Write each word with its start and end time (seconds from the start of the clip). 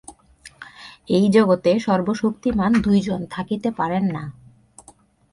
এই 1.07 1.25
জগতে 1.29 1.71
সর্বশক্তিমান 1.79 2.71
দুইজন 2.81 3.19
থাকিতে 3.25 3.69
পারেন 3.71 4.03
না। 4.11 4.23